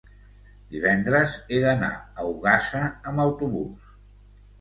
[0.75, 2.81] divendres he d'anar a Ogassa
[3.13, 3.93] amb autobús.